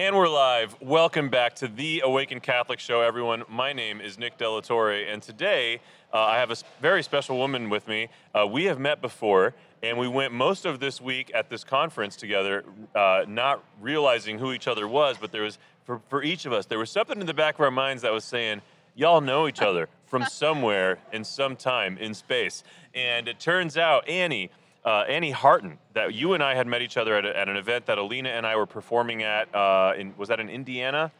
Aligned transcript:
And 0.00 0.14
we're 0.14 0.28
live. 0.28 0.76
Welcome 0.80 1.28
back 1.28 1.56
to 1.56 1.66
the 1.66 2.02
Awaken 2.04 2.38
Catholic 2.38 2.78
Show, 2.78 3.00
everyone. 3.00 3.42
My 3.48 3.72
name 3.72 4.00
is 4.00 4.16
Nick 4.16 4.38
De 4.38 4.48
La 4.48 4.60
Torre, 4.60 4.92
and 4.92 5.20
today 5.20 5.80
uh, 6.14 6.20
I 6.20 6.36
have 6.36 6.52
a 6.52 6.56
very 6.80 7.02
special 7.02 7.36
woman 7.36 7.68
with 7.68 7.88
me. 7.88 8.06
Uh, 8.32 8.46
we 8.46 8.66
have 8.66 8.78
met 8.78 9.00
before, 9.02 9.54
and 9.82 9.98
we 9.98 10.06
went 10.06 10.32
most 10.32 10.66
of 10.66 10.78
this 10.78 11.00
week 11.00 11.32
at 11.34 11.50
this 11.50 11.64
conference 11.64 12.14
together, 12.14 12.64
uh, 12.94 13.24
not 13.26 13.64
realizing 13.80 14.38
who 14.38 14.52
each 14.52 14.68
other 14.68 14.86
was, 14.86 15.16
but 15.20 15.32
there 15.32 15.42
was, 15.42 15.58
for, 15.82 16.00
for 16.08 16.22
each 16.22 16.46
of 16.46 16.52
us, 16.52 16.64
there 16.64 16.78
was 16.78 16.92
something 16.92 17.20
in 17.20 17.26
the 17.26 17.34
back 17.34 17.56
of 17.56 17.60
our 17.62 17.72
minds 17.72 18.02
that 18.02 18.12
was 18.12 18.22
saying, 18.22 18.62
Y'all 18.94 19.20
know 19.20 19.48
each 19.48 19.62
other 19.62 19.88
from 20.06 20.22
somewhere 20.26 20.98
in 21.12 21.24
some 21.24 21.56
time 21.56 21.98
in 21.98 22.14
space. 22.14 22.62
And 22.94 23.26
it 23.26 23.40
turns 23.40 23.76
out, 23.76 24.08
Annie, 24.08 24.50
uh, 24.84 25.04
Annie 25.08 25.30
Harton, 25.30 25.78
that 25.94 26.14
you 26.14 26.34
and 26.34 26.42
I 26.42 26.54
had 26.54 26.66
met 26.66 26.82
each 26.82 26.96
other 26.96 27.16
at, 27.16 27.24
a, 27.24 27.36
at 27.36 27.48
an 27.48 27.56
event 27.56 27.86
that 27.86 27.98
Alina 27.98 28.30
and 28.30 28.46
I 28.46 28.56
were 28.56 28.66
performing 28.66 29.22
at. 29.22 29.54
Uh, 29.54 29.92
in, 29.96 30.14
was 30.16 30.28
that 30.28 30.40
in 30.40 30.48
Indiana? 30.48 31.12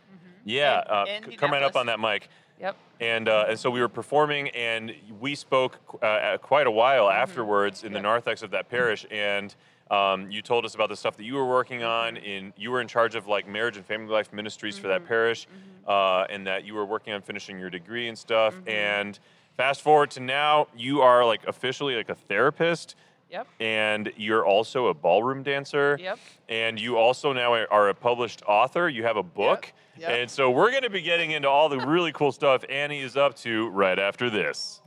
Yeah, 0.45 1.05
In- 1.05 1.25
uh, 1.25 1.37
come 1.37 1.51
right 1.51 1.63
up 1.63 1.77
on 1.77 1.87
that 1.87 2.01
mic. 2.01 2.29
Yep. 2.61 2.77
And 3.01 3.29
uh, 3.29 3.47
and 3.49 3.59
so 3.59 3.71
we 3.71 3.81
were 3.81 3.89
performing, 3.89 4.49
and 4.49 4.93
we 5.21 5.35
spoke 5.35 5.79
uh, 6.03 6.39
quite 6.39 6.67
a 6.67 6.71
while 6.71 7.09
afterwards 7.09 7.85
in 7.85 7.93
the 7.93 8.01
narthex 8.01 8.43
of 8.43 8.51
that 8.51 8.69
parish, 8.69 9.07
and. 9.11 9.55
Um, 9.91 10.31
you 10.31 10.43
told 10.43 10.67
us 10.67 10.75
about 10.75 10.91
the 10.91 10.97
stuff 10.97 11.17
that 11.17 11.25
you 11.25 11.35
were 11.35 11.47
working 11.47 11.83
on. 11.83 12.17
Mm-hmm. 12.17 12.25
In 12.27 12.53
you 12.59 12.71
were 12.71 12.83
in 12.83 12.89
charge 12.89 13.15
of 13.15 13.27
like 13.27 13.49
marriage 13.49 13.79
and 13.79 13.87
family 13.87 14.13
life 14.13 14.35
ministries 14.35 14.77
for 14.77 14.87
Mm-hmm. 14.87 15.03
that 15.03 15.09
parish, 15.09 15.49
uh, 15.87 16.27
and 16.29 16.47
that 16.47 16.67
you 16.67 16.75
were 16.75 16.85
working 16.85 17.15
on 17.15 17.23
finishing 17.23 17.59
your 17.59 17.71
degree 17.71 18.07
and 18.07 18.19
stuff. 18.19 18.55
Mm-hmm. 18.55 18.69
And 18.69 19.19
fast 19.57 19.81
forward 19.81 20.11
to 20.11 20.21
now, 20.21 20.67
you 20.77 21.01
are 21.01 21.25
like 21.25 21.41
officially 21.47 21.97
like 21.97 22.11
a 22.11 22.15
therapist 22.15 22.97
Yep. 23.31 23.47
and 23.61 24.13
you're 24.17 24.45
also 24.47 24.87
a 24.87 24.95
ballroom 24.95 25.43
dancer. 25.43 25.99
Yep. 26.01 26.19
And 26.49 26.81
you 26.81 26.97
also 26.97 27.33
now 27.33 27.53
are- 27.55 27.89
a 27.89 27.95
published 27.95 28.43
author. 28.47 28.89
You 28.89 29.03
have 29.05 29.17
a 29.17 29.23
book. 29.23 29.73
Yep. 29.99 30.11
And 30.11 30.31
so 30.31 30.51
we're 30.51 30.71
going 30.71 30.85
to 30.85 30.91
be 30.91 31.03
getting 31.03 31.33
into 31.33 31.49
all 31.49 31.69
the 31.69 31.79
really 31.81 32.13
cool 32.13 32.33
stuff 32.33 32.65
Annie 32.69 33.01
is 33.01 33.17
up 33.17 33.35
to 33.39 33.69
right 33.71 33.99
after 33.99 34.31
this. 34.31 34.81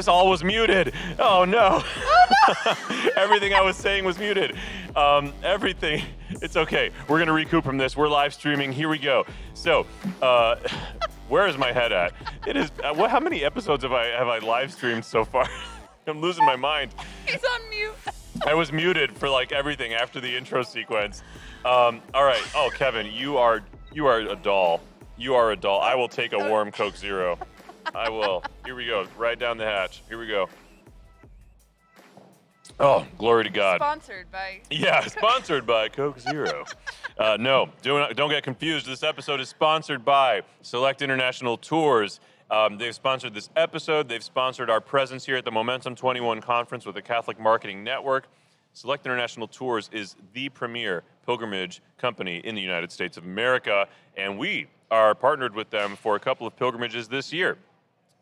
This 0.00 0.08
all 0.08 0.30
was 0.30 0.42
muted. 0.42 0.94
Oh 1.18 1.44
no. 1.44 1.84
everything 3.16 3.52
I 3.52 3.60
was 3.60 3.76
saying 3.76 4.02
was 4.02 4.18
muted. 4.18 4.56
Um, 4.96 5.34
everything. 5.42 6.02
It's 6.40 6.56
okay. 6.56 6.88
We're 7.06 7.18
going 7.18 7.26
to 7.26 7.34
recoup 7.34 7.66
from 7.66 7.76
this. 7.76 7.98
We're 7.98 8.08
live 8.08 8.32
streaming. 8.32 8.72
Here 8.72 8.88
we 8.88 8.96
go. 8.96 9.26
So, 9.52 9.84
uh, 10.22 10.56
where 11.28 11.46
is 11.46 11.58
my 11.58 11.70
head 11.70 11.92
at? 11.92 12.14
It 12.46 12.56
is. 12.56 12.72
Uh, 12.82 12.94
what? 12.94 13.10
How 13.10 13.20
many 13.20 13.44
episodes 13.44 13.82
have 13.82 13.92
I 13.92 14.06
have 14.06 14.26
I 14.26 14.38
live 14.38 14.72
streamed 14.72 15.04
so 15.04 15.22
far? 15.22 15.46
I'm 16.06 16.22
losing 16.22 16.46
my 16.46 16.56
mind. 16.56 16.94
He's 17.26 17.44
on 17.44 17.68
mute. 17.68 17.92
I 18.46 18.54
was 18.54 18.72
muted 18.72 19.14
for 19.14 19.28
like 19.28 19.52
everything 19.52 19.92
after 19.92 20.18
the 20.18 20.34
intro 20.34 20.62
sequence. 20.62 21.22
Um, 21.66 22.00
all 22.14 22.24
right. 22.24 22.42
Oh, 22.54 22.70
Kevin, 22.74 23.04
you 23.12 23.36
are 23.36 23.60
you 23.92 24.06
are 24.06 24.20
a 24.20 24.36
doll. 24.36 24.80
You 25.18 25.34
are 25.34 25.52
a 25.52 25.56
doll. 25.56 25.82
I 25.82 25.94
will 25.94 26.08
take 26.08 26.32
a 26.32 26.38
warm 26.38 26.72
Coke 26.72 26.96
Zero. 26.96 27.38
I 27.94 28.08
will. 28.08 28.42
Here 28.64 28.74
we 28.74 28.86
go. 28.86 29.06
Right 29.16 29.38
down 29.38 29.58
the 29.58 29.64
hatch. 29.64 30.02
Here 30.08 30.18
we 30.18 30.26
go. 30.26 30.48
Oh, 32.78 33.06
glory 33.18 33.44
to 33.44 33.50
God. 33.50 33.78
Sponsored 33.78 34.30
by. 34.30 34.60
Yeah, 34.70 35.00
sponsored 35.06 35.66
by 35.66 35.88
Coke 35.88 36.18
Zero. 36.20 36.64
Uh, 37.18 37.36
no, 37.38 37.68
don't, 37.82 38.16
don't 38.16 38.30
get 38.30 38.42
confused. 38.42 38.86
This 38.86 39.02
episode 39.02 39.40
is 39.40 39.48
sponsored 39.48 40.04
by 40.04 40.42
Select 40.62 41.02
International 41.02 41.56
Tours. 41.56 42.20
Um, 42.50 42.78
they've 42.78 42.94
sponsored 42.94 43.34
this 43.34 43.50
episode. 43.56 44.08
They've 44.08 44.24
sponsored 44.24 44.70
our 44.70 44.80
presence 44.80 45.26
here 45.26 45.36
at 45.36 45.44
the 45.44 45.50
Momentum 45.50 45.94
21 45.94 46.40
conference 46.40 46.86
with 46.86 46.94
the 46.94 47.02
Catholic 47.02 47.38
Marketing 47.38 47.84
Network. 47.84 48.28
Select 48.72 49.04
International 49.04 49.46
Tours 49.48 49.90
is 49.92 50.16
the 50.32 50.48
premier 50.48 51.02
pilgrimage 51.26 51.82
company 51.98 52.38
in 52.38 52.54
the 52.54 52.62
United 52.62 52.90
States 52.92 53.16
of 53.16 53.24
America, 53.24 53.88
and 54.16 54.38
we 54.38 54.68
are 54.90 55.14
partnered 55.14 55.54
with 55.54 55.70
them 55.70 55.96
for 55.96 56.16
a 56.16 56.20
couple 56.20 56.46
of 56.46 56.56
pilgrimages 56.56 57.08
this 57.08 57.32
year 57.32 57.58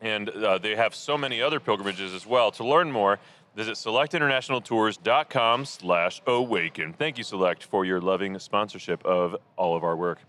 and 0.01 0.29
uh, 0.29 0.57
they 0.57 0.75
have 0.75 0.95
so 0.95 1.17
many 1.17 1.41
other 1.41 1.59
pilgrimages 1.59 2.13
as 2.13 2.25
well. 2.25 2.51
To 2.51 2.63
learn 2.63 2.91
more, 2.91 3.19
visit 3.55 3.75
selectinternationaltours.com 3.75 5.65
slash 5.65 6.21
awaken. 6.25 6.93
Thank 6.93 7.17
you, 7.17 7.23
Select, 7.23 7.63
for 7.63 7.85
your 7.85 7.99
loving 8.01 8.37
sponsorship 8.39 9.05
of 9.05 9.35
all 9.57 9.75
of 9.75 9.83
our 9.83 9.95
work. 9.95 10.19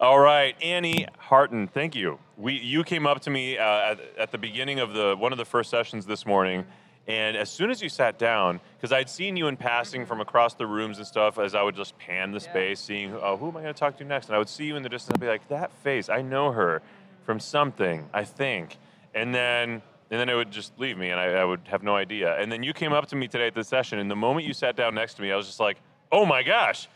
All 0.00 0.18
right, 0.18 0.56
Annie 0.62 1.06
Harton, 1.18 1.68
thank 1.68 1.94
you. 1.94 2.18
We, 2.36 2.54
you 2.54 2.84
came 2.84 3.06
up 3.06 3.20
to 3.22 3.30
me 3.30 3.56
uh, 3.58 3.92
at, 3.92 4.00
at 4.18 4.32
the 4.32 4.38
beginning 4.38 4.80
of 4.80 4.92
the 4.92 5.14
one 5.16 5.32
of 5.32 5.38
the 5.38 5.44
first 5.44 5.70
sessions 5.70 6.04
this 6.06 6.26
morning, 6.26 6.64
and 7.06 7.36
as 7.36 7.48
soon 7.48 7.70
as 7.70 7.80
you 7.80 7.88
sat 7.88 8.18
down, 8.18 8.60
because 8.76 8.92
I'd 8.92 9.08
seen 9.08 9.36
you 9.36 9.46
in 9.46 9.56
passing 9.56 10.04
from 10.04 10.20
across 10.20 10.54
the 10.54 10.66
rooms 10.66 10.98
and 10.98 11.06
stuff, 11.06 11.38
as 11.38 11.54
I 11.54 11.62
would 11.62 11.76
just 11.76 11.96
pan 11.98 12.32
the 12.32 12.40
Yeah. 12.40 12.50
space, 12.50 12.80
seeing, 12.80 13.14
oh, 13.14 13.36
who 13.36 13.48
am 13.48 13.56
I 13.56 13.62
going 13.62 13.72
to 13.72 13.78
talk 13.78 13.96
to 13.98 14.04
next? 14.04 14.26
And 14.26 14.34
I 14.34 14.38
would 14.38 14.48
see 14.48 14.64
you 14.64 14.74
in 14.76 14.82
the 14.82 14.88
distance 14.88 15.14
and 15.14 15.20
be 15.20 15.28
like, 15.28 15.46
that 15.48 15.70
face, 15.84 16.08
I 16.08 16.22
know 16.22 16.50
her 16.50 16.82
from 17.24 17.38
something, 17.38 18.08
I 18.12 18.24
think. 18.24 18.76
And 19.16 19.34
then 19.34 19.82
and 20.10 20.20
then 20.20 20.28
it 20.28 20.34
would 20.34 20.52
just 20.52 20.78
leave 20.78 20.96
me 20.96 21.10
and 21.10 21.18
I, 21.18 21.26
I 21.42 21.44
would 21.44 21.62
have 21.64 21.82
no 21.82 21.96
idea. 21.96 22.38
And 22.40 22.52
then 22.52 22.62
you 22.62 22.72
came 22.72 22.92
up 22.92 23.06
to 23.06 23.16
me 23.16 23.26
today 23.26 23.48
at 23.48 23.54
the 23.54 23.64
session, 23.64 23.98
and 23.98 24.08
the 24.08 24.14
moment 24.16 24.46
you 24.46 24.54
sat 24.54 24.76
down 24.76 24.94
next 24.94 25.14
to 25.14 25.22
me, 25.22 25.32
I 25.32 25.36
was 25.36 25.46
just 25.46 25.58
like, 25.58 25.78
oh 26.12 26.24
my 26.24 26.44
gosh. 26.44 26.88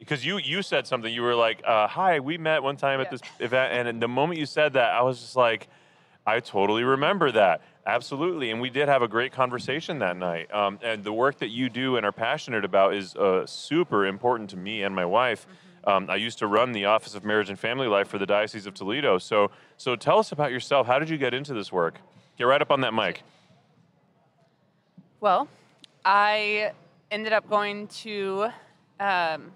Because 0.00 0.24
you 0.24 0.38
you 0.38 0.62
said 0.62 0.86
something, 0.86 1.12
you 1.12 1.22
were 1.22 1.34
like, 1.34 1.60
uh, 1.64 1.86
hi, 1.86 2.20
we 2.20 2.38
met 2.38 2.62
one 2.62 2.76
time 2.76 3.00
at 3.00 3.10
this 3.10 3.20
event. 3.40 3.88
And 3.88 4.02
the 4.02 4.08
moment 4.08 4.40
you 4.40 4.46
said 4.46 4.72
that, 4.72 4.92
I 4.92 5.02
was 5.02 5.20
just 5.20 5.36
like, 5.36 5.68
I 6.26 6.40
totally 6.40 6.84
remember 6.84 7.32
that. 7.32 7.62
Absolutely. 7.86 8.50
And 8.50 8.60
we 8.60 8.70
did 8.70 8.86
have 8.88 9.00
a 9.00 9.08
great 9.08 9.32
conversation 9.32 9.98
that 10.00 10.16
night. 10.16 10.52
Um, 10.54 10.78
and 10.82 11.02
the 11.02 11.12
work 11.12 11.38
that 11.38 11.48
you 11.48 11.70
do 11.70 11.96
and 11.96 12.04
are 12.04 12.12
passionate 12.12 12.64
about 12.64 12.94
is 12.94 13.16
uh, 13.16 13.46
super 13.46 14.04
important 14.06 14.50
to 14.50 14.56
me 14.56 14.82
and 14.82 14.94
my 14.94 15.06
wife. 15.06 15.46
Um, 15.84 16.08
I 16.10 16.16
used 16.16 16.38
to 16.40 16.46
run 16.46 16.72
the 16.72 16.84
Office 16.86 17.14
of 17.14 17.24
Marriage 17.24 17.48
and 17.50 17.58
Family 17.58 17.86
Life 17.86 18.08
for 18.08 18.18
the 18.18 18.26
Diocese 18.26 18.66
of 18.66 18.74
Toledo. 18.74 19.18
So, 19.18 19.50
so 19.76 19.96
tell 19.96 20.18
us 20.18 20.32
about 20.32 20.50
yourself. 20.50 20.86
How 20.86 20.98
did 20.98 21.08
you 21.08 21.16
get 21.18 21.32
into 21.34 21.54
this 21.54 21.72
work? 21.72 21.98
Get 22.36 22.44
right 22.44 22.60
up 22.60 22.70
on 22.70 22.80
that 22.82 22.92
mic. 22.94 23.22
Well, 25.20 25.48
I 26.04 26.72
ended 27.10 27.32
up 27.32 27.48
going 27.48 27.88
to 27.88 28.48
um, 29.00 29.52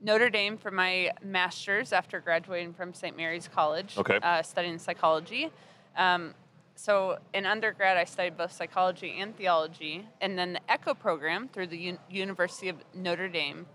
Notre 0.00 0.30
Dame 0.30 0.56
for 0.56 0.70
my 0.70 1.10
master's 1.22 1.92
after 1.92 2.20
graduating 2.20 2.74
from 2.74 2.94
St. 2.94 3.16
Mary's 3.16 3.48
College, 3.48 3.96
Okay. 3.98 4.18
uh, 4.22 4.42
studying 4.42 4.78
psychology. 4.78 5.50
Um, 5.96 6.34
so 6.76 7.18
in 7.34 7.44
undergrad, 7.44 7.96
I 7.96 8.04
studied 8.04 8.36
both 8.36 8.52
psychology 8.52 9.18
and 9.18 9.36
theology, 9.36 10.06
and 10.20 10.38
then 10.38 10.52
the 10.52 10.60
ECHO 10.70 10.94
program 10.94 11.48
through 11.48 11.66
the 11.68 11.88
Un- 11.90 11.98
University 12.08 12.68
of 12.68 12.76
Notre 12.94 13.28
Dame 13.28 13.66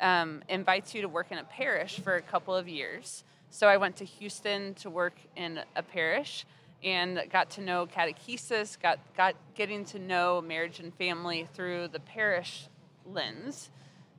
um, 0.00 0.42
invites 0.48 0.94
you 0.94 1.02
to 1.02 1.08
work 1.08 1.30
in 1.30 1.38
a 1.38 1.44
parish 1.44 2.00
for 2.00 2.16
a 2.16 2.22
couple 2.22 2.54
of 2.54 2.68
years. 2.68 3.24
So 3.50 3.66
I 3.66 3.76
went 3.76 3.96
to 3.96 4.04
Houston 4.04 4.74
to 4.74 4.90
work 4.90 5.14
in 5.36 5.60
a 5.76 5.82
parish 5.82 6.46
and 6.82 7.22
got 7.30 7.50
to 7.50 7.60
know 7.60 7.86
catechesis, 7.86 8.80
got, 8.80 8.98
got 9.16 9.34
getting 9.54 9.84
to 9.86 9.98
know 9.98 10.40
marriage 10.40 10.80
and 10.80 10.94
family 10.94 11.46
through 11.54 11.88
the 11.88 12.00
parish 12.00 12.68
lens. 13.04 13.70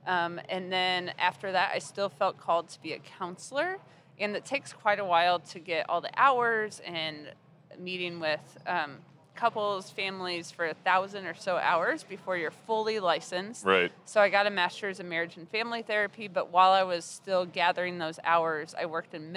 Um, 0.06 0.40
and 0.48 0.70
then 0.70 1.12
after 1.18 1.52
that, 1.52 1.72
I 1.74 1.78
still 1.78 2.08
felt 2.08 2.38
called 2.38 2.68
to 2.70 2.82
be 2.82 2.92
a 2.92 2.98
counselor. 2.98 3.78
And 4.18 4.36
it 4.36 4.44
takes 4.44 4.72
quite 4.72 5.00
a 5.00 5.04
while 5.04 5.40
to 5.40 5.58
get 5.58 5.88
all 5.88 6.00
the 6.00 6.10
hours 6.16 6.80
and 6.84 7.32
meeting 7.78 8.20
with 8.20 8.58
um, 8.66 8.98
couples, 9.34 9.90
families 9.90 10.50
for 10.50 10.66
a 10.66 10.74
thousand 10.74 11.26
or 11.26 11.34
so 11.34 11.56
hours 11.56 12.02
before 12.02 12.36
you're 12.36 12.50
fully 12.50 13.00
licensed. 13.00 13.64
Right. 13.64 13.90
So 14.04 14.20
I 14.20 14.28
got 14.28 14.46
a 14.46 14.50
master's 14.50 15.00
in 15.00 15.08
marriage 15.08 15.36
and 15.36 15.48
family 15.48 15.82
therapy, 15.82 16.28
but 16.28 16.50
while 16.50 16.70
I 16.70 16.82
was 16.82 17.04
still 17.04 17.46
gathering 17.46 17.98
those 17.98 18.18
hours, 18.24 18.74
I 18.78 18.86
worked 18.86 19.14
in 19.14 19.36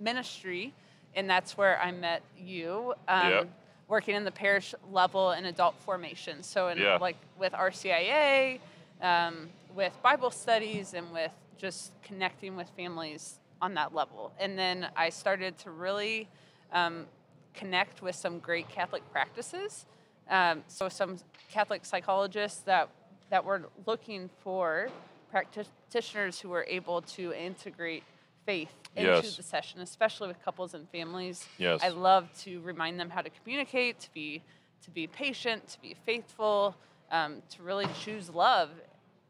ministry, 0.00 0.72
and 1.14 1.28
that's 1.28 1.56
where 1.56 1.80
I 1.80 1.92
met 1.92 2.22
you. 2.38 2.94
Um, 3.08 3.30
Yep. 3.30 3.48
Working 3.86 4.14
in 4.14 4.24
the 4.24 4.30
parish 4.32 4.74
level 4.90 5.32
and 5.32 5.44
adult 5.44 5.74
formation. 5.80 6.42
So, 6.42 6.68
in, 6.68 6.78
Yeah. 6.78 6.96
like 6.96 7.16
with 7.38 7.52
RCIA, 7.52 8.58
um, 9.02 9.50
with 9.74 9.92
Bible 10.02 10.30
studies, 10.30 10.94
and 10.94 11.12
with 11.12 11.30
just 11.58 11.92
connecting 12.02 12.56
with 12.56 12.68
families 12.70 13.40
on 13.60 13.74
that 13.74 13.94
level. 13.94 14.32
And 14.40 14.58
then 14.58 14.88
I 14.96 15.10
started 15.10 15.58
to 15.58 15.70
really 15.70 16.28
um, 16.72 17.06
connect 17.54 18.02
with 18.02 18.14
some 18.16 18.38
great 18.38 18.68
Catholic 18.68 19.02
practices. 19.12 19.86
Um, 20.28 20.62
so 20.68 20.88
some 20.88 21.18
Catholic 21.50 21.84
psychologists 21.84 22.60
that 22.62 22.88
that 23.30 23.44
were 23.44 23.62
looking 23.86 24.28
for 24.42 24.88
practitioners 25.30 26.38
who 26.40 26.48
were 26.50 26.64
able 26.68 27.00
to 27.02 27.32
integrate 27.32 28.04
faith 28.46 28.70
into 28.94 29.10
Yes. 29.10 29.36
the 29.36 29.42
session, 29.42 29.80
especially 29.80 30.28
with 30.28 30.42
couples 30.44 30.74
and 30.74 30.88
families. 30.90 31.48
Yes. 31.58 31.82
I 31.82 31.88
love 31.88 32.28
to 32.42 32.60
remind 32.60 33.00
them 33.00 33.10
how 33.10 33.22
to 33.22 33.30
communicate, 33.30 33.98
to 34.00 34.12
be 34.12 34.42
to 34.82 34.90
be 34.90 35.06
patient, 35.06 35.66
to 35.68 35.80
be 35.80 35.96
faithful, 36.04 36.76
um, 37.10 37.42
to 37.48 37.62
really 37.62 37.86
choose 38.00 38.28
love 38.28 38.70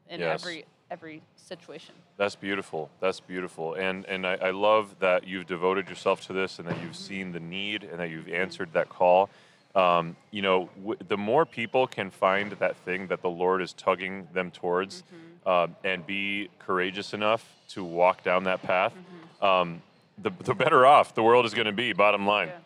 in 0.09 0.21
Yes. 0.21 0.41
every 0.43 0.65
every 0.91 1.23
situation. 1.37 1.95
That's 2.17 2.37
beautiful. 2.37 2.91
That's 3.01 3.21
beautiful. 3.21 3.75
And 3.75 4.05
and 4.07 4.27
I, 4.27 4.35
I 4.35 4.51
love 4.51 4.97
that 5.01 5.27
you've 5.27 5.47
devoted 5.47 5.89
yourself 5.89 6.25
to 6.27 6.33
this 6.33 6.59
and 6.59 6.69
that 6.69 6.81
you've 6.83 6.95
seen 6.97 7.33
the 7.33 7.41
need 7.41 7.83
and 7.83 7.99
that 7.99 8.11
you've 8.11 8.29
answered 8.29 8.73
that 8.73 8.89
call. 8.89 9.31
Um, 9.75 10.15
you 10.31 10.41
know, 10.41 10.69
w- 10.77 10.99
the 11.09 11.17
more 11.17 11.45
people 11.45 11.89
can 11.89 12.11
find 12.11 12.53
that 12.53 12.77
thing 12.77 13.09
that 13.09 13.23
the 13.23 13.29
Lord 13.29 13.61
is 13.61 13.73
tugging 13.73 14.29
them 14.33 14.53
towards 14.53 15.03
um, 15.45 15.75
and 15.83 16.07
be 16.07 16.49
courageous 16.61 17.13
enough 17.13 17.45
to 17.71 17.83
walk 17.83 18.23
down 18.23 18.45
that 18.45 18.63
path, 18.63 18.93
um, 19.43 19.83
the, 20.23 20.31
the 20.45 20.55
better 20.55 20.87
off 20.87 21.17
the 21.17 21.25
world 21.25 21.45
is 21.45 21.55
going 21.55 21.67
to 21.67 21.73
be, 21.73 21.93
bottom 21.93 22.25
line. 22.25 22.49
Yeah. 22.49 22.59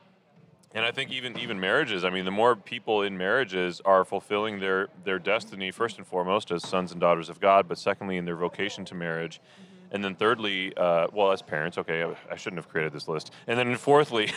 And 0.75 0.85
I 0.85 0.91
think 0.91 1.11
even 1.11 1.39
even 1.39 1.59
marriages. 1.59 2.05
I 2.05 2.11
mean, 2.11 2.25
the 2.25 2.31
more 2.31 2.55
people 2.55 3.03
in 3.03 3.17
marriages 3.17 3.81
are 3.85 4.05
fulfilling 4.05 4.61
their 4.61 4.89
their 5.05 5.19
destiny 5.19 5.71
first 5.71 5.97
and 5.97 6.07
foremost 6.07 6.51
as 6.51 6.67
sons 6.67 6.93
and 6.93 7.01
daughters 7.01 7.29
of 7.29 7.41
God, 7.41 7.69
but 7.69 7.79
secondly 7.79 8.17
in 8.17 8.27
their 8.27 8.37
vocation 8.37 8.85
to 8.87 8.95
marriage, 8.95 9.41
and 9.91 10.05
then 10.05 10.15
thirdly, 10.15 10.77
uh, 10.77 11.07
well, 11.13 11.33
as 11.33 11.41
parents. 11.41 11.79
Okay, 11.79 12.03
I, 12.03 12.15
I 12.31 12.37
shouldn't 12.37 12.59
have 12.59 12.69
created 12.69 12.93
this 12.93 13.09
list. 13.09 13.33
And 13.47 13.59
then 13.59 13.75
fourthly, 13.79 14.31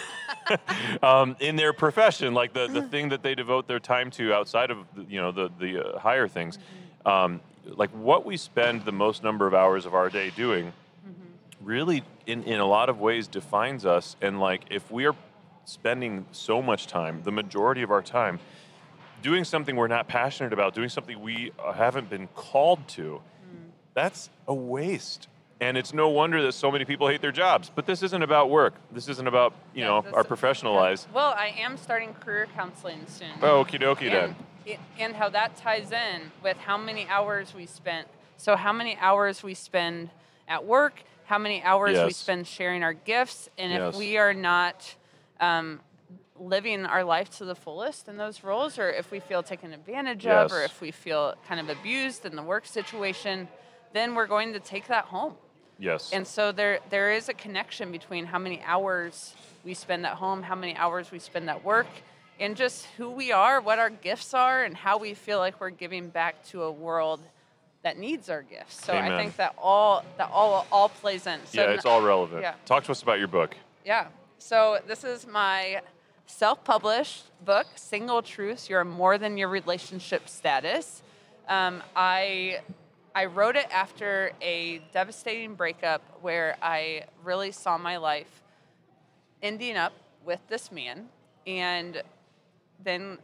um, 1.03 1.35
in 1.41 1.57
their 1.57 1.73
profession, 1.73 2.33
like 2.33 2.53
the 2.53 2.67
the 2.67 2.81
thing 2.93 3.09
that 3.09 3.23
they 3.23 3.35
devote 3.35 3.67
their 3.67 3.79
time 3.79 4.09
to 4.11 4.33
outside 4.33 4.71
of 4.71 4.77
the, 4.95 5.03
you 5.03 5.19
know 5.19 5.33
the 5.33 5.51
the 5.59 5.95
uh, 5.95 5.99
higher 5.99 6.29
things, 6.29 6.59
um, 7.05 7.41
like 7.65 7.89
what 7.89 8.25
we 8.25 8.37
spend 8.37 8.85
the 8.85 8.93
most 8.93 9.21
number 9.21 9.47
of 9.47 9.53
hours 9.53 9.85
of 9.85 9.93
our 9.93 10.09
day 10.09 10.31
doing 10.35 10.71
really 11.63 12.03
in, 12.25 12.43
in 12.43 12.59
a 12.59 12.65
lot 12.65 12.89
of 12.89 12.99
ways 12.99 13.27
defines 13.27 13.85
us 13.85 14.15
and 14.19 14.39
like 14.39 14.63
if 14.71 14.89
we 14.89 15.05
are 15.05 15.15
spending 15.65 16.25
so 16.31 16.61
much 16.61 16.87
time 16.87 17.21
the 17.23 17.31
majority 17.31 17.81
of 17.81 17.91
our 17.91 18.01
time 18.01 18.39
doing 19.21 19.43
something 19.43 19.75
we're 19.75 19.87
not 19.87 20.07
passionate 20.07 20.51
about 20.53 20.73
doing 20.73 20.89
something 20.89 21.19
we 21.21 21.51
uh, 21.63 21.71
haven't 21.71 22.09
been 22.09 22.27
called 22.35 22.85
to 22.87 23.21
that's 23.93 24.29
a 24.47 24.53
waste 24.53 25.27
and 25.59 25.77
it's 25.77 25.93
no 25.93 26.09
wonder 26.09 26.41
that 26.41 26.53
so 26.53 26.71
many 26.71 26.85
people 26.85 27.07
hate 27.07 27.21
their 27.21 27.31
jobs 27.31 27.69
but 27.73 27.85
this 27.85 28.01
isn't 28.01 28.23
about 28.23 28.49
work 28.49 28.73
this 28.91 29.07
isn't 29.07 29.27
about 29.27 29.53
you 29.73 29.81
Yeah, 29.81 29.87
know 29.89 30.01
this- 30.01 30.13
our 30.13 30.23
professional 30.23 30.73
yeah. 30.73 30.79
lives 30.81 31.07
Well, 31.13 31.33
I 31.37 31.47
am 31.59 31.77
starting 31.77 32.13
career 32.15 32.47
counseling 32.55 33.05
soon. 33.07 33.31
oh 33.41 33.63
okie 33.63 33.79
dokie 33.81 34.09
then 34.09 34.35
and, 34.67 34.77
and 34.99 35.15
how 35.15 35.29
that 35.29 35.55
ties 35.57 35.91
in 35.91 36.31
with 36.43 36.57
how 36.57 36.77
many 36.77 37.07
hours 37.07 37.53
we 37.55 37.65
spent. 37.65 38.07
So, 38.37 38.55
how 38.55 38.71
many 38.71 38.95
hours 38.97 39.41
we 39.43 39.55
spend 39.55 40.11
at 40.47 40.65
work, 40.65 41.01
how 41.25 41.37
many 41.39 41.63
hours 41.63 41.97
we 42.05 42.11
spend 42.13 42.45
sharing 42.47 42.83
our 42.83 42.93
gifts, 42.93 43.49
and 43.57 43.71
Yes. 43.73 43.93
if 43.95 43.99
we 43.99 44.17
are 44.17 44.33
not 44.35 44.95
um, 45.41 45.81
living 46.39 46.85
our 46.85 47.03
life 47.03 47.29
to 47.37 47.45
the 47.45 47.55
fullest 47.55 48.07
in 48.07 48.17
those 48.17 48.43
roles, 48.43 48.79
or 48.79 48.89
if 48.89 49.11
we 49.11 49.19
feel 49.19 49.43
taken 49.43 49.73
advantage 49.73 50.25
of, 50.25 50.51
or 50.51 50.63
if 50.63 50.79
we 50.79 50.91
feel 50.91 51.35
kind 51.47 51.59
of 51.59 51.69
abused 51.69 52.25
in 52.25 52.35
the 52.35 52.43
work 52.43 52.65
situation, 52.65 53.47
then 53.93 54.15
we're 54.15 54.27
going 54.27 54.53
to 54.53 54.59
take 54.59 54.87
that 54.87 55.05
home. 55.05 55.33
yes 55.79 56.11
And 56.13 56.25
so 56.25 56.51
there 56.51 56.79
there 56.89 57.11
is 57.11 57.29
a 57.29 57.33
connection 57.33 57.91
between 57.91 58.25
how 58.25 58.39
many 58.39 58.61
hours 58.63 59.35
we 59.65 59.73
spend 59.73 60.05
at 60.05 60.13
home, 60.13 60.43
how 60.43 60.55
many 60.55 60.75
hours 60.75 61.11
we 61.11 61.19
spend 61.19 61.49
at 61.49 61.63
work, 61.63 61.87
and 62.39 62.55
just 62.55 62.85
who 62.97 63.09
we 63.09 63.31
are, 63.31 63.61
what 63.61 63.79
our 63.79 63.89
gifts 63.89 64.33
are, 64.33 64.63
and 64.63 64.75
how 64.75 64.97
we 64.97 65.13
feel 65.13 65.39
like 65.39 65.59
we're 65.59 65.69
giving 65.69 66.09
back 66.09 66.43
to 66.47 66.63
a 66.63 66.71
world 66.71 67.19
that 67.83 67.97
needs 67.97 68.29
our 68.29 68.43
gifts. 68.43 68.83
So 68.85 68.93
Amen. 68.93 69.11
I 69.11 69.17
think 69.17 69.35
that 69.37 69.55
all 69.57 70.05
that 70.17 70.29
all 70.31 70.65
all 70.71 70.89
plays 70.89 71.27
in. 71.27 71.39
So 71.45 71.61
yeah 71.61 71.71
it's 71.71 71.85
all 71.85 72.01
relevant 72.01 72.41
yeah. 72.41 72.55
talk 72.65 72.83
to 72.85 72.91
us 72.91 73.01
about 73.03 73.19
your 73.19 73.27
book 73.27 73.55
yeah. 73.85 74.07
So 74.41 74.79
this 74.87 75.03
is 75.03 75.27
my 75.27 75.81
self-published 76.25 77.25
book, 77.45 77.67
Single 77.75 78.23
Truths: 78.23 78.71
You're 78.71 78.83
More 78.83 79.19
Than 79.19 79.37
Your 79.37 79.49
Relationship 79.49 80.27
Status. 80.27 81.03
Um, 81.47 81.83
I 81.95 82.61
I 83.13 83.25
wrote 83.25 83.55
it 83.55 83.67
after 83.71 84.31
a 84.41 84.79
devastating 84.93 85.53
breakup 85.53 86.01
where 86.21 86.57
I 86.59 87.03
really 87.23 87.51
saw 87.51 87.77
my 87.77 87.97
life 87.97 88.41
ending 89.43 89.77
up 89.77 89.93
with 90.25 90.39
this 90.49 90.71
man, 90.71 91.09
and 91.45 92.01
then 92.83 93.19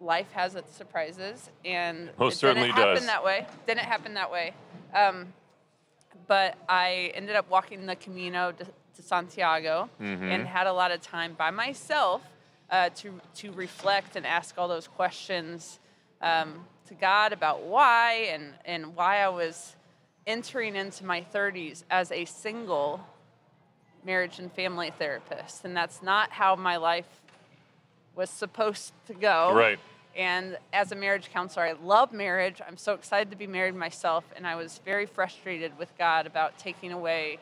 life 0.00 0.30
has 0.30 0.54
its 0.54 0.72
surprises, 0.76 1.50
and 1.64 2.08
Most 2.20 2.36
it 2.36 2.38
certainly 2.38 2.68
didn't 2.68 2.78
happen 2.78 2.94
does. 2.94 3.06
that 3.06 3.24
way. 3.24 3.48
Didn't 3.66 3.80
happen 3.80 4.14
that 4.14 4.30
way. 4.30 4.54
Um, 4.94 5.32
but 6.28 6.56
I 6.68 7.10
ended 7.14 7.34
up 7.34 7.50
walking 7.50 7.86
the 7.86 7.96
Camino 7.96 8.52
to, 8.52 8.66
to 9.00 9.06
Santiago 9.06 9.88
Mm-hmm. 10.00 10.24
and 10.24 10.46
had 10.46 10.66
a 10.66 10.72
lot 10.72 10.90
of 10.90 11.00
time 11.00 11.34
by 11.34 11.50
myself 11.50 12.22
uh, 12.70 12.90
to 12.96 13.20
to 13.36 13.52
reflect 13.52 14.16
and 14.16 14.26
ask 14.26 14.56
all 14.58 14.68
those 14.68 14.86
questions 14.86 15.78
um, 16.22 16.64
to 16.86 16.94
God 16.94 17.32
about 17.32 17.62
why 17.62 18.28
and 18.32 18.54
and 18.64 18.94
why 18.94 19.18
I 19.22 19.28
was 19.28 19.76
entering 20.26 20.76
into 20.76 21.04
my 21.04 21.22
30s 21.34 21.82
as 21.90 22.12
a 22.12 22.24
single 22.26 23.00
marriage 24.04 24.38
and 24.38 24.52
family 24.52 24.92
therapist, 24.98 25.64
and 25.64 25.76
that's 25.76 26.02
not 26.02 26.30
how 26.30 26.54
my 26.56 26.76
life 26.76 27.08
was 28.14 28.30
supposed 28.30 28.92
to 29.06 29.14
go. 29.14 29.52
Right. 29.54 29.78
And 30.16 30.58
as 30.72 30.90
a 30.92 30.96
marriage 30.96 31.30
counselor, 31.32 31.64
I 31.66 31.72
love 31.72 32.12
marriage. 32.12 32.60
I'm 32.66 32.76
so 32.76 32.94
excited 32.94 33.30
to 33.30 33.36
be 33.36 33.46
married 33.46 33.74
myself, 33.74 34.24
and 34.36 34.46
I 34.46 34.56
was 34.56 34.80
very 34.84 35.06
frustrated 35.06 35.76
with 35.78 35.96
God 35.96 36.26
about 36.26 36.58
taking 36.58 36.92
away 36.92 37.38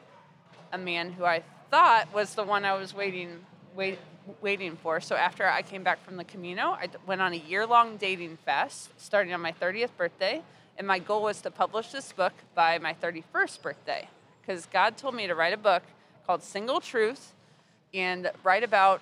a 0.72 0.78
man 0.78 1.12
who 1.12 1.24
I 1.24 1.42
thought 1.70 2.12
was 2.14 2.34
the 2.34 2.44
one 2.44 2.64
I 2.64 2.74
was 2.74 2.94
waiting 2.94 3.44
wait, 3.74 3.98
waiting 4.40 4.76
for. 4.76 5.00
So 5.00 5.16
after 5.16 5.46
I 5.46 5.62
came 5.62 5.82
back 5.82 6.04
from 6.04 6.16
the 6.16 6.24
Camino, 6.24 6.70
I 6.70 6.88
went 7.06 7.20
on 7.20 7.32
a 7.32 7.36
year-long 7.36 7.96
dating 7.96 8.38
fest 8.44 8.90
starting 8.98 9.32
on 9.32 9.40
my 9.40 9.52
30th 9.52 9.90
birthday, 9.96 10.42
and 10.76 10.86
my 10.86 10.98
goal 10.98 11.22
was 11.22 11.40
to 11.42 11.50
publish 11.50 11.92
this 11.92 12.12
book 12.12 12.32
by 12.54 12.78
my 12.78 12.94
31st 12.94 13.62
birthday, 13.62 14.08
because 14.40 14.66
God 14.66 14.96
told 14.96 15.14
me 15.14 15.26
to 15.26 15.34
write 15.34 15.52
a 15.52 15.58
book 15.58 15.82
called 16.26 16.42
Single 16.42 16.80
Truth, 16.80 17.32
and 17.94 18.30
write 18.44 18.64
about. 18.64 19.00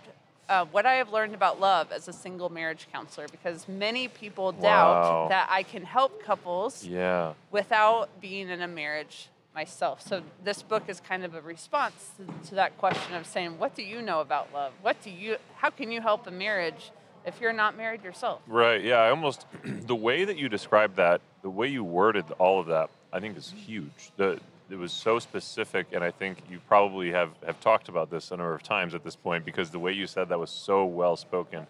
Uh, 0.48 0.64
what 0.66 0.86
I 0.86 0.92
have 0.92 1.10
learned 1.10 1.34
about 1.34 1.58
love 1.58 1.90
as 1.90 2.06
a 2.06 2.12
single 2.12 2.48
marriage 2.50 2.86
counselor, 2.92 3.26
because 3.26 3.66
many 3.66 4.06
people 4.06 4.52
Wow. 4.52 4.60
doubt 4.62 5.28
that 5.30 5.48
I 5.50 5.64
can 5.64 5.82
help 5.82 6.22
couples 6.22 6.84
yeah 6.86 7.32
without 7.50 8.20
being 8.20 8.48
in 8.48 8.62
a 8.62 8.68
marriage 8.68 9.28
myself. 9.56 10.06
So 10.06 10.22
this 10.44 10.62
book 10.62 10.84
is 10.86 11.00
kind 11.00 11.24
of 11.24 11.34
a 11.34 11.40
response 11.40 12.12
to, 12.18 12.48
to 12.50 12.54
that 12.56 12.76
question 12.76 13.14
of 13.14 13.26
saying, 13.26 13.58
what 13.58 13.74
do 13.74 13.82
you 13.82 14.02
know 14.02 14.20
about 14.20 14.52
love? 14.52 14.72
What 14.82 15.02
do 15.02 15.10
you 15.10 15.38
how 15.56 15.70
can 15.70 15.90
you 15.90 16.02
help 16.02 16.26
a 16.26 16.30
marriage 16.30 16.92
if 17.24 17.40
you're 17.40 17.54
not 17.54 17.76
married 17.76 18.04
yourself? 18.04 18.42
Right. 18.46 18.84
Yeah. 18.84 18.96
I 18.96 19.08
almost 19.08 19.46
the 19.64 19.96
way 19.96 20.26
that 20.26 20.36
you 20.36 20.50
described 20.50 20.96
that, 20.96 21.22
the 21.42 21.50
way 21.50 21.68
you 21.68 21.82
worded 21.82 22.26
all 22.38 22.60
of 22.60 22.66
that, 22.66 22.90
I 23.12 23.18
think 23.18 23.36
is 23.36 23.50
huge. 23.50 24.12
The 24.16 24.38
it 24.68 24.76
was 24.76 24.92
so 24.92 25.20
specific, 25.20 25.86
and 25.92 26.02
I 26.02 26.10
think 26.10 26.38
you 26.50 26.60
probably 26.68 27.10
have 27.12 27.30
have 27.46 27.58
talked 27.60 27.88
about 27.88 28.10
this 28.10 28.30
a 28.32 28.36
number 28.36 28.52
of 28.52 28.62
times 28.62 28.94
at 28.94 29.04
this 29.04 29.16
point 29.16 29.44
because 29.44 29.70
the 29.70 29.78
way 29.78 29.92
you 29.92 30.06
said 30.06 30.28
that 30.28 30.38
was 30.38 30.50
so 30.50 30.84
well 30.84 31.16
spoken. 31.16 31.66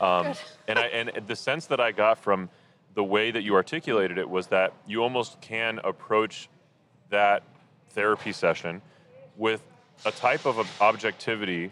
Um, 0.00 0.32
and 0.66 0.78
I 0.78 0.86
and 0.86 1.26
the 1.26 1.36
sense 1.36 1.66
that 1.66 1.80
I 1.80 1.92
got 1.92 2.18
from 2.18 2.48
the 2.94 3.04
way 3.04 3.30
that 3.30 3.42
you 3.42 3.54
articulated 3.54 4.16
it 4.16 4.30
was 4.30 4.46
that 4.46 4.72
you 4.86 5.02
almost 5.02 5.40
can 5.40 5.78
approach 5.84 6.48
that 7.10 7.42
therapy 7.90 8.32
session 8.32 8.80
with 9.36 9.62
a 10.04 10.10
type 10.12 10.46
of 10.46 10.58
ob- 10.58 10.66
objectivity 10.80 11.70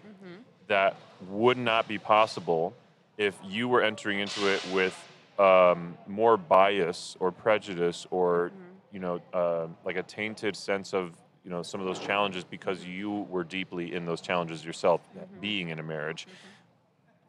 that 0.68 0.96
would 1.28 1.56
not 1.58 1.86
be 1.88 1.98
possible 1.98 2.74
if 3.18 3.34
you 3.44 3.68
were 3.68 3.82
entering 3.82 4.18
into 4.20 4.48
it 4.52 4.64
with 4.72 4.94
um, 5.38 5.96
more 6.06 6.36
bias 6.36 7.16
or 7.20 7.30
prejudice 7.30 8.06
or 8.10 8.50
you 8.92 8.98
know 9.00 9.20
uh, 9.32 9.66
like 9.84 9.96
a 9.96 10.02
tainted 10.02 10.56
sense 10.56 10.92
of 10.94 11.12
you 11.44 11.50
know 11.50 11.62
some 11.62 11.80
of 11.80 11.86
those 11.86 11.98
challenges 11.98 12.42
because 12.44 12.84
you 12.84 13.26
were 13.30 13.44
deeply 13.44 13.94
in 13.94 14.04
those 14.06 14.20
challenges 14.20 14.64
yourself 14.64 15.00
being 15.40 15.68
in 15.68 15.78
a 15.78 15.82
marriage. 15.82 16.26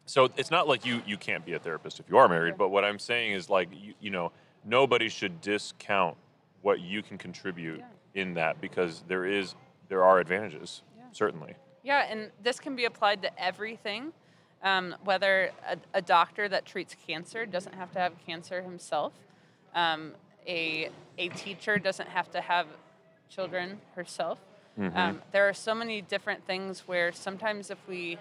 So 0.06 0.30
it's 0.36 0.50
not 0.50 0.66
like 0.66 0.84
you 0.86 1.02
you 1.06 1.16
can't 1.18 1.44
be 1.44 1.52
a 1.52 1.58
therapist 1.58 2.00
if 2.00 2.08
you 2.08 2.16
are 2.16 2.28
married 2.28 2.56
but 2.56 2.68
what 2.70 2.82
i'm 2.84 2.98
saying 2.98 3.32
is 3.32 3.50
like 3.50 3.68
you, 3.72 3.92
you 4.00 4.10
know 4.10 4.32
nobody 4.64 5.08
should 5.08 5.40
discount 5.42 6.16
what 6.62 6.80
you 6.80 7.02
can 7.02 7.18
contribute 7.18 7.82
in 8.14 8.34
that 8.34 8.60
because 8.60 9.02
there 9.08 9.24
is 9.24 9.54
there 9.88 10.04
are 10.04 10.18
advantages 10.18 10.82
Yeah. 10.96 11.04
certainly 11.12 11.54
Yeah, 11.82 12.06
and 12.10 12.30
this 12.42 12.60
can 12.60 12.76
be 12.76 12.84
applied 12.84 13.22
to 13.22 13.30
everything. 13.42 14.12
Um, 14.62 14.96
whether 15.04 15.52
a, 15.68 15.76
a 15.94 16.02
doctor 16.02 16.48
that 16.48 16.66
treats 16.66 16.96
cancer 17.06 17.46
doesn't 17.46 17.74
have 17.74 17.92
to 17.92 17.98
have 18.00 18.12
cancer 18.26 18.60
himself, 18.60 19.12
um, 19.74 20.14
a 20.46 20.90
a 21.16 21.28
teacher 21.28 21.78
doesn't 21.78 22.08
have 22.08 22.30
to 22.32 22.40
have 22.40 22.66
children 23.30 23.80
herself. 23.94 24.38
Um, 24.94 25.22
there 25.32 25.48
are 25.48 25.52
so 25.54 25.74
many 25.74 26.00
different 26.02 26.46
things 26.46 26.84
where 26.86 27.10
sometimes 27.12 27.68
if 27.70 27.78
we 27.88 28.16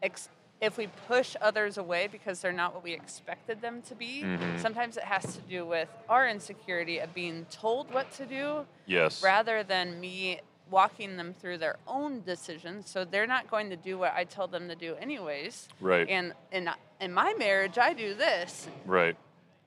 ex- 0.00 0.28
if 0.60 0.76
we 0.76 0.88
push 1.08 1.36
others 1.40 1.78
away 1.78 2.08
because 2.10 2.40
they're 2.40 2.52
not 2.52 2.74
what 2.74 2.84
we 2.84 2.92
expected 2.92 3.62
them 3.62 3.80
to 3.82 3.94
be, 3.94 4.22
mm-hmm. 4.22 4.58
sometimes 4.58 4.96
it 4.96 5.04
has 5.04 5.34
to 5.34 5.40
do 5.42 5.64
with 5.64 5.88
our 6.08 6.28
insecurity 6.28 6.98
of 6.98 7.14
being 7.14 7.46
told 7.50 7.92
what 7.92 8.10
to 8.12 8.26
do 8.26 8.66
yes 8.86 9.22
rather 9.22 9.62
than 9.62 9.98
me 10.00 10.40
walking 10.70 11.16
them 11.16 11.34
through 11.40 11.58
their 11.58 11.76
own 11.86 12.22
decisions. 12.22 12.88
So 12.88 13.04
they're 13.04 13.26
not 13.26 13.50
going 13.50 13.70
to 13.70 13.76
do 13.76 13.98
what 13.98 14.12
I 14.14 14.24
tell 14.24 14.46
them 14.46 14.68
to 14.68 14.74
do 14.74 14.94
anyways. 14.96 15.68
Right. 15.80 16.08
And 16.08 16.32
in 16.52 16.70
in 17.00 17.12
my 17.12 17.34
marriage, 17.34 17.78
I 17.78 17.92
do 17.92 18.14
this. 18.14 18.68
Right. 18.86 19.16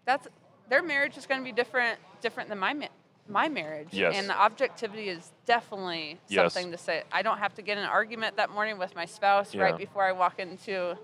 That's 0.06 0.28
their 0.70 0.82
marriage 0.82 1.18
is 1.18 1.26
going 1.26 1.42
to 1.42 1.46
be 1.46 1.52
different 1.52 2.00
different 2.22 2.50
than 2.50 2.60
my 2.60 2.74
ma- 2.74 2.88
my 3.28 3.48
marriage. 3.50 3.90
Yes. 3.92 4.16
And 4.18 4.30
the 4.30 4.38
objectivity 4.40 5.10
is 5.10 5.32
definitely 5.46 6.20
Yes. 6.28 6.54
something 6.54 6.72
to 6.72 6.78
say. 6.78 7.04
I 7.12 7.22
don't 7.22 7.38
have 7.38 7.54
to 7.56 7.62
get 7.62 7.78
in 7.78 7.84
an 7.84 7.90
argument 7.90 8.36
that 8.38 8.50
morning 8.50 8.78
with 8.78 8.96
my 8.96 9.06
spouse 9.06 9.54
Yeah. 9.54 9.64
right 9.64 9.78
before 9.78 10.04
I 10.04 10.12
walk 10.12 10.40
into 10.40 10.98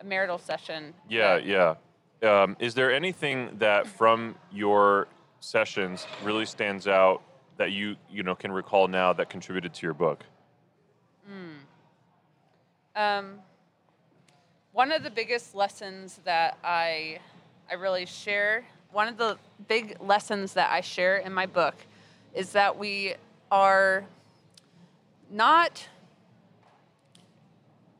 a 0.00 0.04
marital 0.04 0.38
session. 0.38 0.94
Yeah, 1.08 1.36
yeah. 1.36 1.74
Um, 2.22 2.56
is 2.58 2.74
there 2.74 2.92
anything 2.92 3.58
that 3.58 3.86
from 3.86 4.36
your 4.50 5.06
sessions 5.40 6.06
really 6.22 6.46
stands 6.46 6.88
out 6.88 7.22
that 7.58 7.72
you 7.72 7.96
you 8.10 8.22
know 8.22 8.34
can 8.34 8.50
recall 8.52 8.88
now 8.88 9.12
that 9.12 9.28
contributed 9.28 9.72
to 9.74 9.86
your 9.86 9.94
book? 9.94 10.24
Um, 12.94 13.40
one 14.72 14.90
of 14.90 15.02
the 15.02 15.10
biggest 15.10 15.54
lessons 15.54 16.20
that 16.24 16.56
I 16.64 17.18
I 17.70 17.74
really 17.74 18.06
share, 18.06 18.64
one 18.96 19.08
of 19.08 19.18
the 19.18 19.36
big 19.68 19.94
lessons 20.00 20.54
that 20.54 20.72
I 20.72 20.80
share 20.80 21.18
in 21.18 21.34
my 21.34 21.44
book 21.44 21.74
is 22.34 22.52
that 22.52 22.78
we 22.78 23.14
are 23.50 24.06
not 25.30 25.86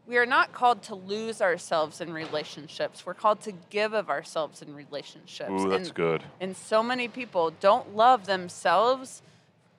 we 0.07 0.17
are 0.17 0.25
not 0.25 0.55
called 0.55 0.83
to 0.85 0.95
lose 0.95 1.43
ourselves 1.43 2.01
in 2.01 2.15
relationships. 2.15 3.05
We're 3.05 3.13
called 3.13 3.43
to 3.43 3.53
give 3.69 3.93
of 3.93 4.09
ourselves 4.09 4.63
in 4.63 4.75
relationships. 4.75 5.51
Ooh, 5.51 5.69
that's 5.69 5.89
and, 5.89 5.95
good. 5.95 6.23
and 6.41 6.57
so 6.57 6.83
many 6.83 7.09
people 7.09 7.53
don't 7.61 7.95
love 7.95 8.25
themselves 8.25 9.21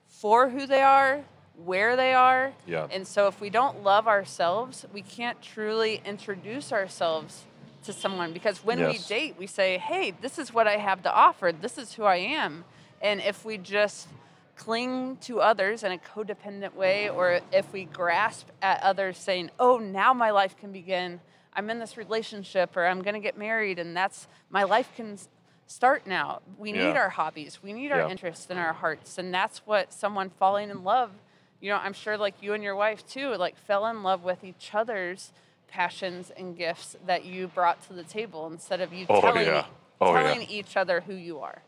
for 0.06 0.50
who 0.50 0.66
they 0.66 0.82
are, 0.82 1.24
where 1.64 1.96
they 1.96 2.12
are. 2.12 2.52
Yeah. 2.64 2.86
And 2.92 3.08
so 3.08 3.26
if 3.26 3.40
we 3.40 3.50
don't 3.50 3.82
love 3.82 4.06
ourselves, 4.06 4.86
we 4.92 5.02
can't 5.02 5.42
truly 5.42 6.00
introduce 6.04 6.72
ourselves 6.72 7.44
to 7.84 7.92
someone 7.92 8.32
because 8.32 8.64
when 8.64 8.78
we 8.86 8.98
date, 8.98 9.36
we 9.38 9.46
say, 9.46 9.78
"Hey, 9.78 10.10
this 10.10 10.38
is 10.38 10.52
what 10.52 10.66
I 10.66 10.76
have 10.76 11.02
to 11.02 11.12
offer. 11.12 11.52
This 11.52 11.78
is 11.78 11.94
who 11.94 12.04
I 12.04 12.16
am." 12.16 12.64
And 13.00 13.20
if 13.20 13.44
we 13.44 13.58
just 13.58 14.08
cling 14.56 15.16
to 15.18 15.40
others 15.40 15.84
in 15.84 15.92
a 15.92 15.98
codependent 15.98 16.74
way 16.74 17.08
or 17.08 17.40
if 17.52 17.72
we 17.72 17.84
grasp 17.84 18.48
at 18.60 18.82
others 18.82 19.16
saying, 19.16 19.50
"Oh, 19.58 19.78
now 19.78 20.12
my 20.12 20.30
life 20.30 20.56
can 20.56 20.72
begin. 20.72 21.20
I'm 21.54 21.70
in 21.70 21.78
this 21.78 21.96
relationship 21.96 22.76
or 22.76 22.86
I'm 22.86 23.02
going 23.02 23.14
to 23.14 23.20
get 23.20 23.38
married 23.38 23.78
and 23.78 23.96
that's 23.96 24.26
my 24.50 24.64
life 24.64 24.90
can 24.96 25.18
start 25.66 26.06
now." 26.06 26.42
We 26.58 26.72
need 26.72 26.94
Yeah. 26.94 27.00
our 27.02 27.08
hobbies. 27.10 27.62
We 27.62 27.72
need 27.72 27.92
our 27.92 28.00
Yeah. 28.00 28.10
interests 28.10 28.48
and 28.50 28.58
our 28.58 28.72
hearts, 28.72 29.18
and 29.18 29.32
that's 29.32 29.64
what 29.66 29.92
someone 29.92 30.30
falling 30.30 30.70
in 30.70 30.82
love 30.82 31.12
you 31.60 31.70
know, 31.70 31.78
I'm 31.78 31.92
sure 31.92 32.16
like 32.16 32.40
you 32.42 32.54
and 32.54 32.62
your 32.62 32.76
wife 32.76 33.06
too, 33.06 33.34
like 33.34 33.56
fell 33.56 33.86
in 33.86 34.02
love 34.02 34.22
with 34.22 34.44
each 34.44 34.74
other's 34.74 35.32
passions 35.68 36.30
and 36.36 36.56
gifts 36.56 36.96
that 37.06 37.24
you 37.24 37.48
brought 37.48 37.82
to 37.88 37.92
the 37.92 38.02
table 38.02 38.46
instead 38.50 38.80
of 38.80 38.92
you 38.92 39.06
Oh, 39.08 39.20
telling, 39.20 39.46
yeah. 39.46 39.66
Oh, 40.00 40.14
yeah. 40.14 40.40
each 40.48 40.76
other 40.76 41.00
who 41.00 41.14
you 41.14 41.40
are. 41.40 41.62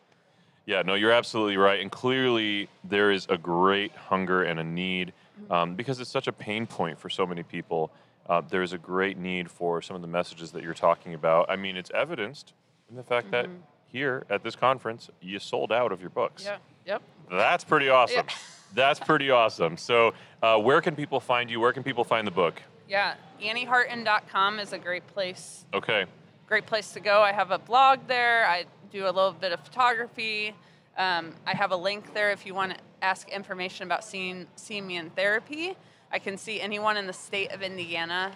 Yeah, 0.66 0.82
no, 0.82 0.94
you're 0.94 1.12
absolutely 1.12 1.56
right. 1.56 1.80
And 1.80 1.90
clearly, 1.90 2.68
there 2.84 3.10
is 3.10 3.26
a 3.28 3.36
great 3.38 3.92
hunger 3.92 4.42
and 4.44 4.60
a 4.60 4.64
need 4.64 5.12
um, 5.50 5.74
because 5.74 6.00
it's 6.00 6.10
such 6.10 6.28
a 6.28 6.32
pain 6.32 6.66
point 6.66 6.98
for 6.98 7.08
so 7.08 7.26
many 7.26 7.42
people. 7.42 7.90
Uh, 8.28 8.40
there's 8.48 8.72
a 8.72 8.78
great 8.78 9.18
need 9.18 9.50
for 9.50 9.82
some 9.82 9.96
of 9.96 10.02
the 10.02 10.08
messages 10.08 10.52
that 10.52 10.62
you're 10.62 10.74
talking 10.74 11.14
about. 11.14 11.50
I 11.50 11.56
mean, 11.56 11.76
it's 11.76 11.90
evidenced 11.92 12.52
in 12.88 12.96
the 12.96 13.02
fact 13.02 13.30
that 13.32 13.48
here 13.86 14.24
at 14.30 14.44
this 14.44 14.54
conference, 14.54 15.10
you 15.20 15.38
sold 15.40 15.72
out 15.72 15.90
of 15.90 16.00
your 16.00 16.10
books. 16.10 16.44
Yeah. 16.44 16.58
Yep. 16.86 17.02
That's 17.30 17.64
pretty 17.64 17.88
awesome. 17.88 18.26
Yeah. 18.28 18.34
That's 18.74 19.00
pretty 19.00 19.30
awesome. 19.30 19.76
So, 19.76 20.14
uh, 20.42 20.58
where 20.58 20.80
can 20.80 20.94
people 20.94 21.18
find 21.18 21.50
you? 21.50 21.58
Where 21.58 21.72
can 21.72 21.82
people 21.82 22.04
find 22.04 22.24
the 22.26 22.30
book? 22.32 22.62
Yeah. 22.88 23.14
AnnieHarton.com 23.40 24.58
is 24.60 24.72
a 24.72 24.78
great 24.78 25.06
place 25.08 25.64
Okay. 25.74 26.06
great 26.46 26.66
place 26.66 26.92
to 26.92 27.00
go. 27.00 27.22
I 27.22 27.32
have 27.32 27.50
a 27.50 27.58
blog 27.58 28.00
there. 28.06 28.46
I 28.46 28.64
do 28.90 29.04
a 29.04 29.12
little 29.12 29.32
bit 29.32 29.52
of 29.52 29.60
photography. 29.60 30.54
Um, 30.98 31.32
I 31.46 31.54
have 31.54 31.70
a 31.70 31.76
link 31.76 32.12
there 32.14 32.30
if 32.32 32.44
you 32.44 32.54
want 32.54 32.72
to 32.72 32.78
ask 33.02 33.28
information 33.30 33.86
about 33.86 34.04
seeing 34.04 34.46
seeing 34.56 34.86
me 34.86 34.96
in 34.96 35.10
therapy. 35.10 35.76
I 36.12 36.18
can 36.18 36.36
see 36.36 36.60
anyone 36.60 36.96
in 36.96 37.06
the 37.06 37.12
state 37.12 37.52
of 37.52 37.62
Indiana 37.62 38.32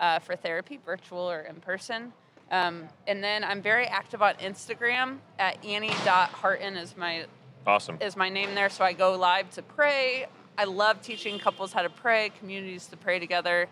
uh, 0.00 0.18
for 0.18 0.34
therapy, 0.34 0.78
virtual 0.84 1.30
or 1.30 1.40
in 1.40 1.56
person. 1.56 2.12
Um, 2.50 2.88
and 3.06 3.22
then 3.22 3.44
I'm 3.44 3.60
very 3.60 3.84
active 3.86 4.22
on 4.22 4.34
Instagram 4.36 5.18
at 5.38 5.62
Annie.Harton 5.64 6.76
is 6.78 6.96
my 6.96 7.26
Awesome. 7.66 7.98
is 8.00 8.16
my 8.16 8.30
name 8.30 8.54
there. 8.54 8.70
So 8.70 8.82
I 8.84 8.94
go 8.94 9.14
live 9.14 9.50
to 9.50 9.62
pray. 9.62 10.26
I 10.56 10.64
love 10.64 11.02
teaching 11.02 11.38
couples 11.38 11.72
how 11.74 11.82
to 11.82 11.90
pray, 11.90 12.30
communities 12.38 12.86
to 12.86 12.96
pray 12.96 13.18
together. 13.18 13.68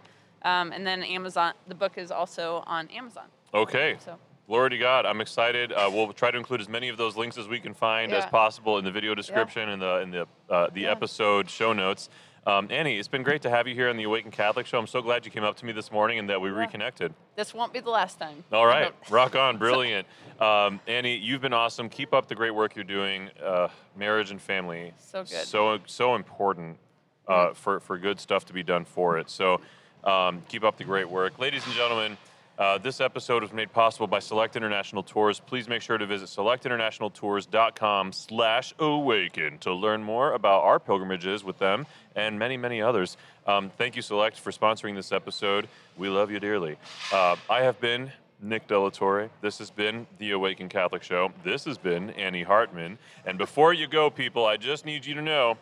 Um, 0.47 0.71
and 0.73 0.87
then 0.87 1.03
Amazon, 1.03 1.55
the 1.67 1.75
book 1.75 1.99
is 1.99 2.11
also 2.13 2.63
on 2.67 2.87
Amazon. 2.89 3.25
Okay. 3.53 3.97
So 4.05 4.17
Glory 4.47 4.71
to 4.71 4.79
God. 4.79 5.05
I'm 5.07 5.21
excited. 5.21 5.73
Uh, 5.73 5.91
we'll 5.93 6.13
try 6.13 6.31
to 6.31 6.39
include 6.39 6.61
as 6.61 6.69
many 6.69 6.89
of 6.89 6.97
those 6.97 7.17
links 7.17 7.37
as 7.37 7.49
we 7.49 7.59
can 7.59 7.75
find 7.75 8.13
as 8.13 8.25
possible 8.27 8.79
in 8.79 8.85
the 8.85 8.93
video 8.93 9.13
description 9.13 9.69
and 9.71 9.83
the 9.83 9.97
in 9.99 10.11
the 10.13 10.27
uh, 10.49 10.69
the 10.73 10.83
Yeah. 10.83 10.93
episode 10.93 11.51
show 11.51 11.73
notes. 11.73 12.09
Um, 12.47 12.69
Annie, 12.71 12.97
it's 12.97 13.09
been 13.09 13.25
great 13.25 13.43
to 13.43 13.51
have 13.51 13.67
you 13.67 13.75
here 13.75 13.89
on 13.89 13.97
the 13.97 14.05
Awaken 14.05 14.31
Catholic 14.31 14.67
Show. 14.67 14.79
I'm 14.79 14.87
so 14.87 15.03
glad 15.03 15.25
you 15.27 15.33
came 15.33 15.43
up 15.43 15.57
to 15.57 15.67
me 15.67 15.73
this 15.73 15.91
morning 15.91 16.21
and 16.21 16.31
that 16.31 16.41
we 16.41 16.49
Yeah. 16.51 16.59
reconnected. 16.59 17.13
this 17.35 17.53
won't 17.53 17.73
be 17.73 17.81
the 17.81 17.91
last 17.91 18.21
time. 18.21 18.45
All 18.53 18.67
right, 18.67 18.95
rock 19.11 19.35
on, 19.35 19.57
brilliant. 19.67 20.07
Um, 20.41 20.79
Annie, 20.87 21.17
you've 21.17 21.41
been 21.41 21.53
awesome. 21.53 21.89
Keep 21.89 22.15
up 22.15 22.29
the 22.29 22.37
great 22.37 22.53
work 22.53 22.77
you're 22.77 22.85
doing. 22.85 23.31
Uh, 23.45 23.67
marriage 23.97 24.31
and 24.31 24.41
family, 24.41 24.95
So 24.97 25.25
good. 25.25 25.45
so 25.45 25.81
so 25.87 26.15
important 26.15 26.79
uh, 27.27 27.53
for 27.53 27.81
for 27.81 27.99
good 27.99 28.21
stuff 28.21 28.45
to 28.45 28.53
be 28.53 28.63
done 28.63 28.85
for 28.85 29.19
it. 29.19 29.29
So 29.29 29.61
um, 30.07 30.43
keep 30.49 30.65
up 30.65 30.79
the 30.79 30.85
great 30.85 31.09
work, 31.11 31.39
ladies 31.39 31.65
and 31.67 31.75
gentlemen. 31.75 32.17
Uh, 32.59 32.79
this 32.79 33.03
episode 33.03 33.43
was 33.43 33.53
made 33.53 33.71
possible 33.71 34.07
by 34.07 34.19
Select 34.19 34.57
International 34.57 35.03
Tours. 35.03 35.41
Please 35.41 35.69
make 35.69 35.83
sure 35.83 35.99
to 35.99 36.07
visit 36.07 36.29
selectinternationaltours.com 36.29 38.13
slash 38.13 38.73
awaken 38.79 39.59
to 39.59 39.75
learn 39.75 40.03
more 40.03 40.33
about 40.33 40.65
our 40.65 40.79
pilgrimages 40.79 41.45
with 41.45 41.59
them 41.59 41.87
and 42.15 42.39
many, 42.39 42.57
many 42.57 42.81
others. 42.81 43.19
Um, 43.47 43.71
thank 43.77 43.95
you, 43.95 44.01
Select, 44.01 44.41
for 44.41 44.53
sponsoring 44.53 44.95
this 44.95 45.13
episode. 45.13 45.69
We 45.99 46.09
love 46.09 46.31
you 46.31 46.41
dearly. 46.41 46.79
Uh, 47.13 47.37
I 47.51 47.61
have 47.61 47.79
been 47.79 48.11
Nick 48.41 48.67
De 48.69 48.79
La 48.79 48.89
Torre. 48.89 49.29
This 49.43 49.59
has 49.59 49.71
been 49.71 50.07
the 50.19 50.31
Awaken 50.31 50.71
Catholic 50.71 51.03
Show. 51.03 51.33
This 51.45 51.67
has 51.67 51.77
been 51.77 52.09
Annie 52.11 52.43
Harton. 52.43 52.99
And 53.27 53.37
before 53.37 53.75
you 53.75 53.87
go, 53.87 54.09
people, 54.09 54.47
I 54.47 54.57
just 54.57 54.87
need 54.87 55.05
you 55.05 55.13
to 55.15 55.23
know 55.23 55.59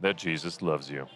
that 0.00 0.16
Jesus 0.16 0.62
loves 0.62 0.90
you. 0.90 1.06